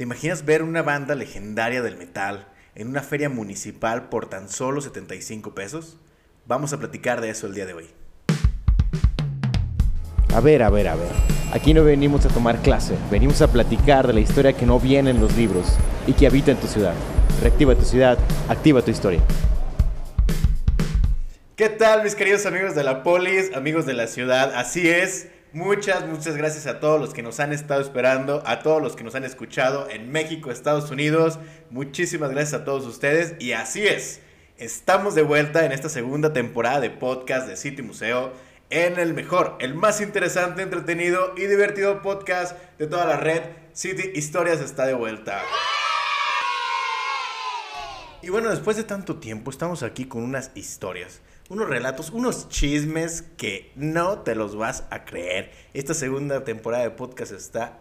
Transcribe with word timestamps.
¿Te 0.00 0.04
imaginas 0.04 0.46
ver 0.46 0.62
una 0.62 0.80
banda 0.80 1.14
legendaria 1.14 1.82
del 1.82 1.98
metal 1.98 2.48
en 2.74 2.88
una 2.88 3.02
feria 3.02 3.28
municipal 3.28 4.08
por 4.08 4.30
tan 4.30 4.48
solo 4.48 4.80
75 4.80 5.54
pesos? 5.54 5.98
Vamos 6.46 6.72
a 6.72 6.78
platicar 6.78 7.20
de 7.20 7.28
eso 7.28 7.46
el 7.46 7.52
día 7.52 7.66
de 7.66 7.74
hoy. 7.74 7.90
A 10.32 10.40
ver, 10.40 10.62
a 10.62 10.70
ver, 10.70 10.88
a 10.88 10.96
ver. 10.96 11.10
Aquí 11.52 11.74
no 11.74 11.84
venimos 11.84 12.24
a 12.24 12.30
tomar 12.30 12.62
clase, 12.62 12.94
venimos 13.10 13.42
a 13.42 13.52
platicar 13.52 14.06
de 14.06 14.14
la 14.14 14.20
historia 14.20 14.54
que 14.54 14.64
no 14.64 14.80
viene 14.80 15.10
en 15.10 15.20
los 15.20 15.36
libros 15.36 15.66
y 16.06 16.14
que 16.14 16.26
habita 16.26 16.50
en 16.50 16.56
tu 16.56 16.66
ciudad. 16.66 16.94
Reactiva 17.42 17.74
tu 17.74 17.84
ciudad, 17.84 18.16
activa 18.48 18.80
tu 18.80 18.90
historia. 18.90 19.20
¿Qué 21.56 21.68
tal 21.68 22.04
mis 22.04 22.14
queridos 22.14 22.46
amigos 22.46 22.74
de 22.74 22.84
la 22.84 23.02
polis, 23.02 23.54
amigos 23.54 23.84
de 23.84 23.92
la 23.92 24.06
ciudad? 24.06 24.54
Así 24.54 24.88
es, 24.88 25.28
muchas, 25.52 26.06
muchas 26.06 26.36
gracias 26.36 26.66
a 26.66 26.80
todos 26.80 27.00
los 27.00 27.14
que 27.14 27.22
nos 27.22 27.40
han 27.40 27.52
estado 27.52 27.80
esperando, 27.80 28.42
a 28.46 28.60
todos 28.60 28.82
los 28.82 28.96
que 28.96 29.04
nos 29.04 29.14
han 29.14 29.24
escuchado 29.24 29.88
en 29.90 30.10
México, 30.10 30.50
Estados 30.50 30.90
Unidos. 30.90 31.38
Muchísimas 31.70 32.30
gracias 32.30 32.60
a 32.60 32.64
todos 32.64 32.86
ustedes 32.86 33.34
y 33.38 33.52
así 33.52 33.86
es, 33.86 34.20
estamos 34.58 35.14
de 35.14 35.22
vuelta 35.22 35.64
en 35.64 35.72
esta 35.72 35.88
segunda 35.88 36.32
temporada 36.32 36.80
de 36.80 36.90
podcast 36.90 37.46
de 37.48 37.56
City 37.56 37.82
Museo 37.82 38.32
en 38.70 38.98
el 38.98 39.14
mejor, 39.14 39.56
el 39.60 39.74
más 39.74 40.00
interesante, 40.00 40.62
entretenido 40.62 41.34
y 41.36 41.46
divertido 41.46 42.02
podcast 42.02 42.56
de 42.78 42.86
toda 42.86 43.04
la 43.04 43.16
red. 43.16 43.42
City 43.72 44.12
Historias 44.14 44.60
está 44.60 44.86
de 44.86 44.94
vuelta. 44.94 45.42
Y 48.22 48.28
bueno, 48.28 48.50
después 48.50 48.76
de 48.76 48.84
tanto 48.84 49.16
tiempo 49.16 49.50
estamos 49.50 49.82
aquí 49.82 50.04
con 50.04 50.22
unas 50.22 50.50
historias, 50.54 51.20
unos 51.50 51.68
relatos, 51.68 52.10
unos 52.10 52.48
chismes 52.48 53.22
que 53.36 53.72
no 53.74 54.20
te 54.20 54.34
los 54.34 54.56
vas 54.56 54.84
a 54.90 55.04
creer. 55.04 55.50
Esta 55.74 55.94
segunda 55.94 56.44
temporada 56.44 56.84
de 56.84 56.90
podcast 56.90 57.32
está 57.32 57.80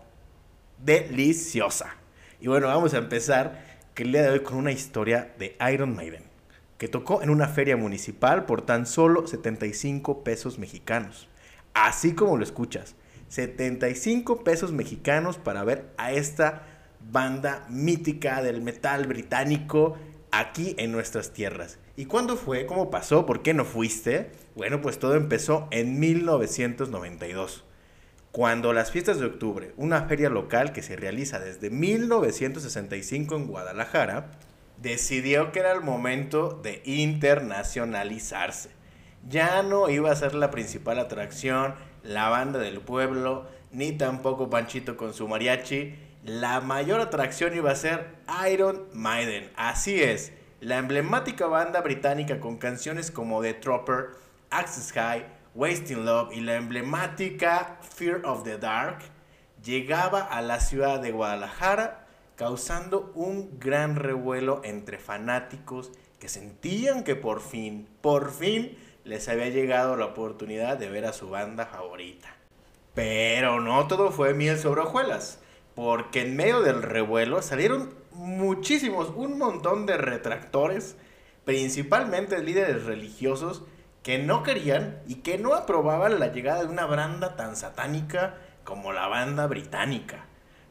deliciosa. 0.83 1.95
Y 2.41 2.47
bueno, 2.47 2.67
vamos 2.67 2.93
a 2.93 2.97
empezar 2.97 3.69
el 4.03 4.11
día 4.11 4.23
de 4.23 4.29
hoy 4.29 4.39
con 4.39 4.57
una 4.57 4.71
historia 4.71 5.33
de 5.37 5.57
Iron 5.71 5.95
Maiden, 5.95 6.23
que 6.77 6.87
tocó 6.87 7.21
en 7.21 7.29
una 7.29 7.47
feria 7.47 7.75
municipal 7.75 8.45
por 8.45 8.61
tan 8.61 8.85
solo 8.85 9.27
75 9.27 10.23
pesos 10.23 10.57
mexicanos. 10.57 11.27
Así 11.73 12.15
como 12.15 12.37
lo 12.37 12.43
escuchas, 12.43 12.95
75 13.27 14.43
pesos 14.43 14.71
mexicanos 14.71 15.37
para 15.37 15.63
ver 15.63 15.93
a 15.97 16.11
esta 16.11 16.63
banda 17.11 17.65
mítica 17.69 18.41
del 18.41 18.61
metal 18.61 19.05
británico 19.05 19.97
aquí 20.31 20.75
en 20.77 20.91
nuestras 20.91 21.31
tierras. 21.33 21.77
¿Y 21.99 22.05
cuándo 22.05 22.37
fue? 22.37 22.65
¿Cómo 22.65 22.89
pasó? 22.89 23.25
¿Por 23.25 23.41
qué 23.41 23.53
no 23.53 23.65
fuiste? 23.65 24.31
Bueno, 24.55 24.79
pues 24.79 24.99
todo 24.99 25.15
empezó 25.15 25.67
en 25.69 25.99
1992, 25.99 27.65
cuando 28.31 28.71
las 28.71 28.89
fiestas 28.89 29.19
de 29.19 29.25
octubre, 29.25 29.73
una 29.75 30.03
feria 30.03 30.29
local 30.29 30.71
que 30.71 30.81
se 30.81 30.95
realiza 30.95 31.41
desde 31.41 31.69
1965 31.69 33.35
en 33.35 33.47
Guadalajara, 33.47 34.31
decidió 34.77 35.51
que 35.51 35.59
era 35.59 35.73
el 35.73 35.81
momento 35.81 36.57
de 36.63 36.81
internacionalizarse. 36.85 38.69
Ya 39.27 39.61
no 39.61 39.89
iba 39.89 40.09
a 40.09 40.15
ser 40.15 40.35
la 40.35 40.51
principal 40.51 40.99
atracción 40.99 41.75
la 42.03 42.29
banda 42.29 42.59
del 42.59 42.79
pueblo, 42.79 43.45
ni 43.73 43.91
tampoco 43.91 44.49
Panchito 44.49 44.95
con 44.95 45.13
su 45.13 45.27
mariachi, 45.27 45.95
la 46.23 46.61
mayor 46.61 47.01
atracción 47.01 47.53
iba 47.57 47.71
a 47.71 47.75
ser 47.75 48.07
Iron 48.49 48.85
Maiden. 48.93 49.51
Así 49.57 50.01
es, 50.01 50.31
la 50.61 50.77
emblemática 50.77 51.47
banda 51.47 51.81
británica 51.81 52.39
con 52.39 52.57
canciones 52.57 53.11
como 53.11 53.41
The 53.41 53.53
Trooper, 53.53 54.09
Access 54.49 54.91
High, 54.91 55.25
Wasting 55.55 56.05
Love 56.05 56.33
y 56.33 56.41
la 56.41 56.55
emblemática 56.55 57.77
Fear 57.95 58.25
of 58.25 58.43
the 58.43 58.57
Dark 58.57 58.99
llegaba 59.63 60.21
a 60.21 60.41
la 60.41 60.59
ciudad 60.59 60.99
de 60.99 61.11
Guadalajara 61.11 62.07
causando 62.35 63.11
un 63.15 63.57
gran 63.59 63.95
revuelo 63.95 64.61
entre 64.63 64.97
fanáticos 64.97 65.91
que 66.19 66.29
sentían 66.29 67.03
que 67.03 67.15
por 67.15 67.41
fin, 67.41 67.87
por 68.01 68.31
fin 68.31 68.77
les 69.05 69.29
había 69.29 69.49
llegado 69.49 69.95
la 69.95 70.05
oportunidad 70.05 70.77
de 70.77 70.89
ver 70.89 71.05
a 71.05 71.13
su 71.13 71.29
banda 71.29 71.65
favorita. 71.65 72.35
Pero 72.93 73.61
no 73.61 73.87
todo 73.87 74.11
fue 74.11 74.33
miel 74.33 74.59
sobre 74.59 74.81
hojuelas 74.81 75.39
porque 75.73 76.21
en 76.21 76.35
medio 76.35 76.61
del 76.61 76.81
revuelo 76.81 77.41
salieron 77.41 77.93
muchísimos, 78.19 79.13
un 79.15 79.37
montón 79.37 79.85
de 79.85 79.97
retractores, 79.97 80.97
principalmente 81.45 82.43
líderes 82.43 82.83
religiosos, 82.83 83.63
que 84.03 84.19
no 84.19 84.43
querían 84.43 85.01
y 85.07 85.15
que 85.15 85.37
no 85.37 85.53
aprobaban 85.53 86.19
la 86.19 86.27
llegada 86.27 86.61
de 86.61 86.67
una 86.67 86.85
banda 86.85 87.35
tan 87.35 87.55
satánica 87.55 88.35
como 88.63 88.91
la 88.91 89.07
banda 89.07 89.47
británica. 89.47 90.25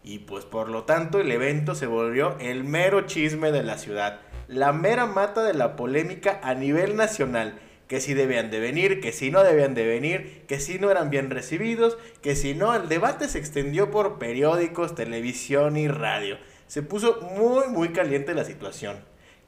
Y 0.05 0.21
pues 0.21 0.45
por 0.45 0.69
lo 0.69 0.85
tanto 0.85 1.21
el 1.21 1.33
evento 1.33 1.75
se 1.75 1.87
volvió 1.87 2.37
el 2.39 2.65
mero 2.65 3.03
chisme 3.07 3.51
de 3.51 3.63
la 3.63 3.79
ciudad, 3.79 4.21
la 4.47 4.73
mera 4.73 5.07
mata 5.07 5.43
de 5.43 5.55
la 5.55 5.75
polémica 5.75 6.41
a 6.43 6.55
nivel 6.55 6.97
nacional 6.97 7.59
que 7.89 8.01
si 8.01 8.13
debían 8.13 8.51
de 8.51 8.61
venir, 8.61 9.01
que 9.01 9.13
si 9.13 9.31
no 9.31 9.43
debían 9.43 9.75
de 9.75 9.87
venir, 9.87 10.45
que 10.47 10.61
si 10.61 10.79
no 10.79 10.91
eran 10.91 11.09
bien 11.09 11.31
recibidos, 11.31 11.97
que 12.21 12.37
si 12.37 12.55
no, 12.55 12.75
el 12.75 12.89
debate 12.91 13.29
se 13.29 13.39
extendió 13.39 13.91
por 13.91 14.19
periódicos, 14.19 14.95
televisión 14.95 15.79
y 15.79 15.89
radio. 15.89 16.37
Se 16.69 16.83
puso 16.83 17.21
muy, 17.23 17.67
muy 17.69 17.89
caliente 17.93 18.35
la 18.35 18.45
situación. 18.45 18.99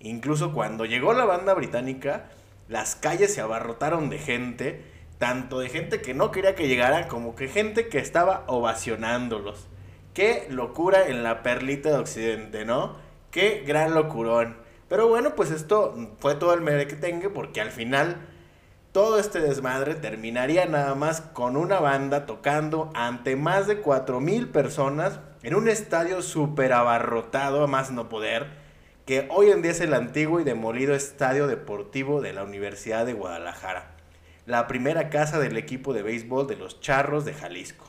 Incluso 0.00 0.53
cuando 0.53 0.86
llegó 0.86 1.12
la 1.12 1.26
banda 1.26 1.53
británica, 1.54 2.31
las 2.69 2.97
calles 2.97 3.34
se 3.34 3.42
abarrotaron 3.42 4.08
de 4.08 4.19
gente, 4.19 4.82
tanto 5.19 5.60
de 5.60 5.69
gente 5.69 6.00
que 6.00 6.14
no 6.14 6.30
quería 6.30 6.54
que 6.54 6.66
llegara 6.66 7.09
como 7.09 7.36
que 7.36 7.48
gente 7.48 7.88
que 7.88 7.98
estaba 7.98 8.44
ovacionándolos. 8.47 9.69
Qué 10.14 10.47
locura 10.48 11.09
en 11.09 11.22
la 11.22 11.42
perlita 11.42 11.91
de 11.91 11.98
Occidente, 11.98 12.64
¿no? 12.64 12.97
Qué 13.30 13.64
gran 13.66 13.94
locurón. 13.94 14.56
Pero 14.88 15.06
bueno, 15.06 15.34
pues 15.36 15.50
esto 15.50 15.94
fue 16.19 16.34
todo 16.34 16.54
el 16.54 16.62
merequetengue 16.62 17.28
porque 17.28 17.60
al 17.60 17.70
final 17.70 18.16
todo 18.92 19.20
este 19.20 19.40
desmadre 19.40 19.94
terminaría 19.94 20.66
nada 20.66 20.94
más 20.96 21.20
con 21.20 21.56
una 21.56 21.78
banda 21.78 22.26
tocando 22.26 22.90
ante 22.94 23.36
más 23.36 23.68
de 23.68 23.78
4000 23.78 24.48
personas 24.48 25.20
en 25.42 25.54
un 25.54 25.68
estadio 25.68 26.22
súper 26.22 26.72
abarrotado 26.72 27.62
a 27.62 27.66
más 27.68 27.92
no 27.92 28.08
poder, 28.08 28.48
que 29.06 29.28
hoy 29.30 29.50
en 29.50 29.62
día 29.62 29.70
es 29.70 29.80
el 29.80 29.94
antiguo 29.94 30.40
y 30.40 30.44
demolido 30.44 30.94
Estadio 30.94 31.46
Deportivo 31.46 32.20
de 32.20 32.32
la 32.32 32.42
Universidad 32.42 33.06
de 33.06 33.12
Guadalajara, 33.12 33.92
la 34.44 34.66
primera 34.66 35.08
casa 35.08 35.38
del 35.38 35.56
equipo 35.56 35.94
de 35.94 36.02
béisbol 36.02 36.48
de 36.48 36.56
los 36.56 36.80
Charros 36.80 37.24
de 37.24 37.34
Jalisco. 37.34 37.86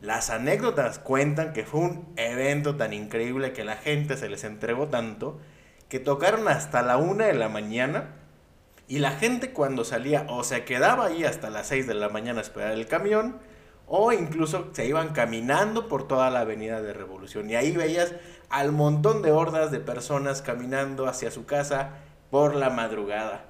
Las 0.00 0.30
anécdotas 0.30 1.00
cuentan 1.00 1.52
que 1.52 1.64
fue 1.64 1.80
un 1.80 2.12
evento 2.14 2.76
tan 2.76 2.92
increíble 2.92 3.52
que 3.52 3.64
la 3.64 3.76
gente 3.76 4.16
se 4.16 4.28
les 4.28 4.44
entregó 4.44 4.86
tanto 4.86 5.40
que 5.88 5.98
tocaron 5.98 6.46
hasta 6.46 6.82
la 6.82 6.96
una 6.96 7.26
de 7.26 7.34
la 7.34 7.48
mañana 7.48 8.17
y 8.88 8.98
la 9.00 9.12
gente 9.12 9.52
cuando 9.52 9.84
salía 9.84 10.26
o 10.28 10.42
se 10.42 10.64
quedaba 10.64 11.06
ahí 11.06 11.24
hasta 11.24 11.50
las 11.50 11.68
6 11.68 11.86
de 11.86 11.94
la 11.94 12.08
mañana 12.08 12.38
a 12.40 12.42
esperar 12.42 12.72
el 12.72 12.86
camión 12.86 13.38
o 13.86 14.12
incluso 14.12 14.68
se 14.72 14.86
iban 14.86 15.12
caminando 15.12 15.88
por 15.88 16.08
toda 16.08 16.30
la 16.30 16.40
avenida 16.40 16.80
de 16.80 16.94
Revolución 16.94 17.50
y 17.50 17.54
ahí 17.54 17.76
veías 17.76 18.14
al 18.48 18.72
montón 18.72 19.22
de 19.22 19.30
hordas 19.30 19.70
de 19.70 19.80
personas 19.80 20.40
caminando 20.40 21.06
hacia 21.06 21.30
su 21.30 21.44
casa 21.44 21.96
por 22.30 22.54
la 22.54 22.70
madrugada, 22.70 23.44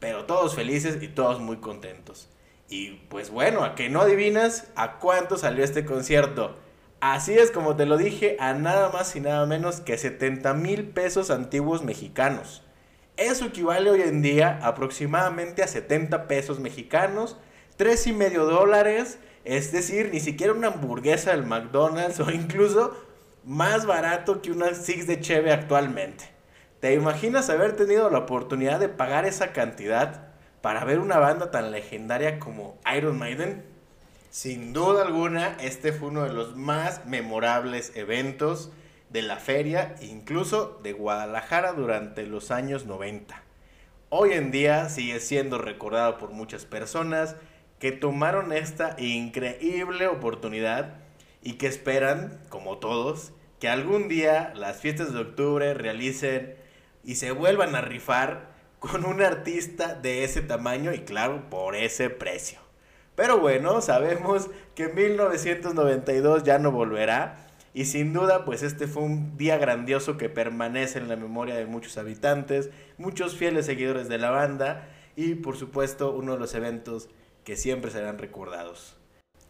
pero 0.00 0.24
todos 0.24 0.54
felices 0.54 1.02
y 1.02 1.08
todos 1.08 1.40
muy 1.40 1.58
contentos. 1.58 2.28
Y 2.68 2.92
pues 3.08 3.30
bueno, 3.30 3.64
a 3.64 3.74
que 3.74 3.88
no 3.88 4.00
adivinas 4.00 4.68
a 4.76 4.98
cuánto 4.98 5.36
salió 5.36 5.64
este 5.64 5.84
concierto. 5.84 6.56
Así 7.00 7.34
es 7.34 7.50
como 7.50 7.76
te 7.76 7.86
lo 7.86 7.96
dije, 7.96 8.36
a 8.38 8.54
nada 8.54 8.90
más 8.90 9.14
y 9.16 9.20
nada 9.20 9.46
menos 9.46 9.80
que 9.80 9.98
70 9.98 10.54
mil 10.54 10.88
pesos 10.88 11.30
antiguos 11.30 11.82
mexicanos. 11.82 12.62
Eso 13.20 13.44
equivale 13.44 13.90
hoy 13.90 14.00
en 14.00 14.22
día 14.22 14.58
aproximadamente 14.62 15.62
a 15.62 15.68
70 15.68 16.26
pesos 16.26 16.58
mexicanos, 16.58 17.36
tres 17.76 18.06
y 18.06 18.14
medio 18.14 18.46
dólares, 18.46 19.18
es 19.44 19.72
decir, 19.72 20.08
ni 20.10 20.20
siquiera 20.20 20.54
una 20.54 20.68
hamburguesa 20.68 21.32
del 21.32 21.44
McDonald's 21.44 22.18
o 22.20 22.30
incluso 22.30 22.96
más 23.44 23.84
barato 23.84 24.40
que 24.40 24.50
una 24.50 24.72
Six 24.72 25.06
de 25.06 25.20
Cheve 25.20 25.52
actualmente. 25.52 26.30
¿Te 26.80 26.94
imaginas 26.94 27.50
haber 27.50 27.76
tenido 27.76 28.08
la 28.08 28.20
oportunidad 28.20 28.80
de 28.80 28.88
pagar 28.88 29.26
esa 29.26 29.52
cantidad 29.52 30.28
para 30.62 30.86
ver 30.86 30.98
una 30.98 31.18
banda 31.18 31.50
tan 31.50 31.72
legendaria 31.72 32.38
como 32.38 32.78
Iron 32.96 33.18
Maiden? 33.18 33.66
Sin 34.30 34.72
duda 34.72 35.02
alguna, 35.02 35.58
este 35.60 35.92
fue 35.92 36.08
uno 36.08 36.22
de 36.24 36.32
los 36.32 36.56
más 36.56 37.04
memorables 37.04 37.92
eventos 37.96 38.72
de 39.10 39.22
la 39.22 39.36
feria, 39.36 39.96
incluso 40.00 40.80
de 40.82 40.92
Guadalajara 40.92 41.72
durante 41.72 42.26
los 42.26 42.50
años 42.50 42.86
90. 42.86 43.42
Hoy 44.08 44.32
en 44.32 44.50
día 44.50 44.88
sigue 44.88 45.20
siendo 45.20 45.58
recordado 45.58 46.18
por 46.18 46.30
muchas 46.30 46.64
personas 46.64 47.36
que 47.78 47.92
tomaron 47.92 48.52
esta 48.52 48.96
increíble 48.98 50.06
oportunidad 50.06 50.94
y 51.42 51.54
que 51.54 51.66
esperan, 51.66 52.40
como 52.48 52.78
todos, 52.78 53.32
que 53.58 53.68
algún 53.68 54.08
día 54.08 54.52
las 54.54 54.78
fiestas 54.78 55.12
de 55.12 55.20
octubre 55.20 55.74
realicen 55.74 56.56
y 57.04 57.16
se 57.16 57.32
vuelvan 57.32 57.74
a 57.74 57.80
rifar 57.80 58.50
con 58.78 59.04
un 59.04 59.22
artista 59.22 59.94
de 59.94 60.24
ese 60.24 60.40
tamaño 60.40 60.92
y 60.92 61.00
claro, 61.00 61.50
por 61.50 61.76
ese 61.76 62.10
precio. 62.10 62.58
Pero 63.14 63.38
bueno, 63.38 63.80
sabemos 63.80 64.48
que 64.74 64.88
1992 64.88 66.42
ya 66.42 66.58
no 66.58 66.72
volverá. 66.72 67.49
Y 67.72 67.84
sin 67.84 68.12
duda, 68.12 68.44
pues 68.44 68.62
este 68.62 68.88
fue 68.88 69.04
un 69.04 69.36
día 69.36 69.56
grandioso 69.56 70.16
que 70.16 70.28
permanece 70.28 70.98
en 70.98 71.08
la 71.08 71.16
memoria 71.16 71.54
de 71.54 71.66
muchos 71.66 71.98
habitantes, 71.98 72.70
muchos 72.98 73.36
fieles 73.36 73.66
seguidores 73.66 74.08
de 74.08 74.18
la 74.18 74.30
banda 74.30 74.88
y 75.14 75.36
por 75.36 75.56
supuesto 75.56 76.12
uno 76.12 76.32
de 76.32 76.40
los 76.40 76.54
eventos 76.54 77.08
que 77.44 77.56
siempre 77.56 77.90
serán 77.90 78.18
recordados. 78.18 78.96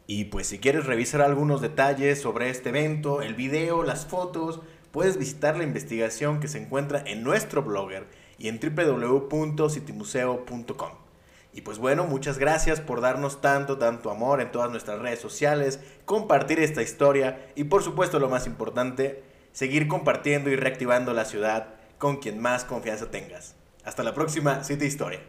Y 0.06 0.26
pues 0.26 0.46
si 0.48 0.58
quieres 0.58 0.86
revisar 0.86 1.22
algunos 1.22 1.60
detalles 1.60 2.20
sobre 2.20 2.50
este 2.50 2.70
evento, 2.70 3.22
el 3.22 3.34
video, 3.34 3.84
las 3.84 4.06
fotos, 4.06 4.60
puedes 4.90 5.16
visitar 5.16 5.56
la 5.56 5.64
investigación 5.64 6.40
que 6.40 6.48
se 6.48 6.58
encuentra 6.58 7.04
en 7.06 7.22
nuestro 7.22 7.62
blogger 7.62 8.08
y 8.36 8.48
en 8.48 8.58
www.citymuseo.com. 8.58 11.09
Y 11.52 11.62
pues 11.62 11.78
bueno, 11.78 12.04
muchas 12.04 12.38
gracias 12.38 12.80
por 12.80 13.00
darnos 13.00 13.40
tanto, 13.40 13.78
tanto 13.78 14.10
amor 14.10 14.40
en 14.40 14.52
todas 14.52 14.70
nuestras 14.70 15.00
redes 15.00 15.20
sociales, 15.20 15.80
compartir 16.04 16.60
esta 16.60 16.82
historia 16.82 17.50
y 17.56 17.64
por 17.64 17.82
supuesto 17.82 18.20
lo 18.20 18.28
más 18.28 18.46
importante, 18.46 19.24
seguir 19.52 19.88
compartiendo 19.88 20.50
y 20.50 20.56
reactivando 20.56 21.12
la 21.12 21.24
ciudad 21.24 21.74
con 21.98 22.18
quien 22.18 22.38
más 22.40 22.64
confianza 22.64 23.10
tengas. 23.10 23.56
Hasta 23.84 24.02
la 24.04 24.14
próxima 24.14 24.62
City 24.62 24.84
Historia. 24.84 25.20